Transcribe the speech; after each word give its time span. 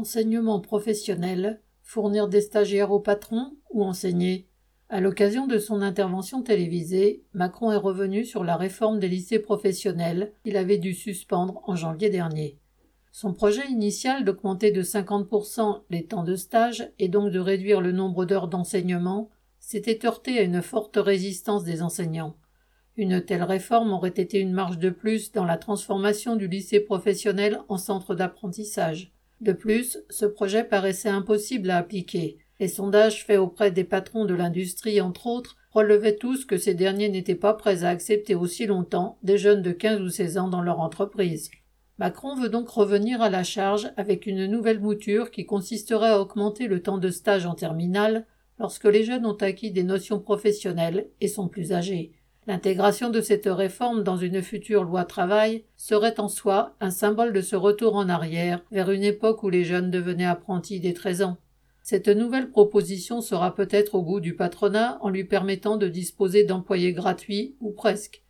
Enseignement 0.00 0.60
professionnel, 0.60 1.60
fournir 1.82 2.26
des 2.26 2.40
stagiaires 2.40 2.90
aux 2.90 3.00
patrons 3.00 3.52
ou 3.70 3.84
enseigner 3.84 4.48
À 4.88 5.02
l'occasion 5.02 5.46
de 5.46 5.58
son 5.58 5.82
intervention 5.82 6.40
télévisée, 6.40 7.22
Macron 7.34 7.70
est 7.70 7.76
revenu 7.76 8.24
sur 8.24 8.42
la 8.42 8.56
réforme 8.56 8.98
des 8.98 9.08
lycées 9.08 9.40
professionnels 9.40 10.32
qu'il 10.42 10.56
avait 10.56 10.78
dû 10.78 10.94
suspendre 10.94 11.60
en 11.66 11.76
janvier 11.76 12.08
dernier. 12.08 12.58
Son 13.12 13.34
projet 13.34 13.68
initial 13.68 14.24
d'augmenter 14.24 14.72
de 14.72 14.82
50% 14.82 15.82
les 15.90 16.06
temps 16.06 16.24
de 16.24 16.34
stage 16.34 16.90
et 16.98 17.08
donc 17.08 17.30
de 17.30 17.38
réduire 17.38 17.82
le 17.82 17.92
nombre 17.92 18.24
d'heures 18.24 18.48
d'enseignement 18.48 19.28
s'était 19.58 20.06
heurté 20.06 20.38
à 20.38 20.42
une 20.44 20.62
forte 20.62 20.96
résistance 20.96 21.62
des 21.62 21.82
enseignants. 21.82 22.36
Une 22.96 23.22
telle 23.22 23.44
réforme 23.44 23.92
aurait 23.92 24.08
été 24.08 24.38
une 24.38 24.54
marge 24.54 24.78
de 24.78 24.88
plus 24.88 25.30
dans 25.32 25.44
la 25.44 25.58
transformation 25.58 26.36
du 26.36 26.48
lycée 26.48 26.80
professionnel 26.80 27.60
en 27.68 27.76
centre 27.76 28.14
d'apprentissage. 28.14 29.12
De 29.40 29.52
plus, 29.52 29.98
ce 30.10 30.26
projet 30.26 30.64
paraissait 30.64 31.08
impossible 31.08 31.70
à 31.70 31.78
appliquer. 31.78 32.38
Les 32.58 32.68
sondages 32.68 33.24
faits 33.24 33.38
auprès 33.38 33.70
des 33.70 33.84
patrons 33.84 34.26
de 34.26 34.34
l'industrie, 34.34 35.00
entre 35.00 35.26
autres, 35.26 35.56
relevaient 35.70 36.16
tous 36.16 36.44
que 36.44 36.58
ces 36.58 36.74
derniers 36.74 37.08
n'étaient 37.08 37.34
pas 37.34 37.54
prêts 37.54 37.84
à 37.84 37.88
accepter 37.88 38.34
aussi 38.34 38.66
longtemps 38.66 39.18
des 39.22 39.38
jeunes 39.38 39.62
de 39.62 39.72
15 39.72 40.02
ou 40.02 40.08
16 40.10 40.36
ans 40.36 40.48
dans 40.48 40.60
leur 40.60 40.80
entreprise. 40.80 41.50
Macron 41.98 42.34
veut 42.34 42.48
donc 42.48 42.68
revenir 42.68 43.22
à 43.22 43.30
la 43.30 43.44
charge 43.44 43.90
avec 43.96 44.26
une 44.26 44.46
nouvelle 44.46 44.80
mouture 44.80 45.30
qui 45.30 45.46
consisterait 45.46 46.10
à 46.10 46.20
augmenter 46.20 46.66
le 46.66 46.82
temps 46.82 46.98
de 46.98 47.10
stage 47.10 47.46
en 47.46 47.54
terminale 47.54 48.26
lorsque 48.58 48.84
les 48.84 49.04
jeunes 49.04 49.26
ont 49.26 49.36
acquis 49.36 49.70
des 49.70 49.84
notions 49.84 50.18
professionnelles 50.18 51.08
et 51.20 51.28
sont 51.28 51.48
plus 51.48 51.72
âgés. 51.72 52.12
L'intégration 52.46 53.10
de 53.10 53.20
cette 53.20 53.46
réforme 53.46 54.02
dans 54.02 54.16
une 54.16 54.42
future 54.42 54.82
loi 54.82 55.04
travail 55.04 55.64
serait 55.76 56.18
en 56.18 56.28
soi 56.28 56.74
un 56.80 56.90
symbole 56.90 57.34
de 57.34 57.42
ce 57.42 57.54
retour 57.54 57.96
en 57.96 58.08
arrière 58.08 58.64
vers 58.70 58.90
une 58.90 59.04
époque 59.04 59.42
où 59.42 59.50
les 59.50 59.64
jeunes 59.64 59.90
devenaient 59.90 60.24
apprentis 60.24 60.80
dès 60.80 60.94
13 60.94 61.22
ans. 61.22 61.36
Cette 61.82 62.08
nouvelle 62.08 62.50
proposition 62.50 63.20
sera 63.20 63.54
peut-être 63.54 63.94
au 63.94 64.02
goût 64.02 64.20
du 64.20 64.34
patronat 64.34 64.98
en 65.02 65.10
lui 65.10 65.24
permettant 65.24 65.76
de 65.76 65.88
disposer 65.88 66.44
d'employés 66.44 66.92
gratuits 66.92 67.56
ou 67.60 67.72
presque. 67.72 68.22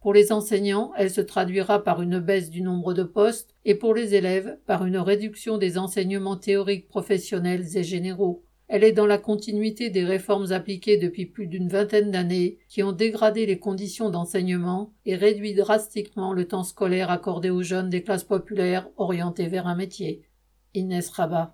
Pour 0.00 0.12
les 0.12 0.32
enseignants, 0.32 0.92
elle 0.98 1.10
se 1.10 1.22
traduira 1.22 1.82
par 1.82 2.02
une 2.02 2.18
baisse 2.18 2.50
du 2.50 2.60
nombre 2.60 2.92
de 2.92 3.02
postes 3.04 3.54
et 3.64 3.74
pour 3.74 3.94
les 3.94 4.14
élèves 4.14 4.58
par 4.66 4.84
une 4.84 4.98
réduction 4.98 5.56
des 5.56 5.78
enseignements 5.78 6.36
théoriques 6.36 6.88
professionnels 6.88 7.76
et 7.76 7.82
généraux. 7.82 8.44
Elle 8.74 8.82
est 8.82 8.90
dans 8.90 9.06
la 9.06 9.18
continuité 9.18 9.88
des 9.88 10.04
réformes 10.04 10.50
appliquées 10.50 10.96
depuis 10.96 11.26
plus 11.26 11.46
d'une 11.46 11.68
vingtaine 11.68 12.10
d'années 12.10 12.58
qui 12.68 12.82
ont 12.82 12.90
dégradé 12.90 13.46
les 13.46 13.60
conditions 13.60 14.10
d'enseignement 14.10 14.92
et 15.06 15.14
réduit 15.14 15.54
drastiquement 15.54 16.32
le 16.32 16.48
temps 16.48 16.64
scolaire 16.64 17.08
accordé 17.08 17.50
aux 17.50 17.62
jeunes 17.62 17.88
des 17.88 18.02
classes 18.02 18.24
populaires 18.24 18.88
orientés 18.96 19.46
vers 19.46 19.68
un 19.68 19.76
métier. 19.76 20.22
Inès 20.74 21.08
Rabat. 21.08 21.52